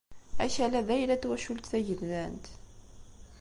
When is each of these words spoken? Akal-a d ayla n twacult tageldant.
Akal-a 0.43 0.81
d 0.87 0.89
ayla 0.95 1.15
n 1.17 1.19
twacult 1.21 1.69
tageldant. 1.71 2.45